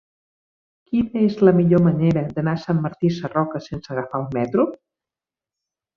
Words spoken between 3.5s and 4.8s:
sense agafar el metro?